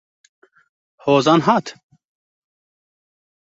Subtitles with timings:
[0.97, 1.75] Hozan hat?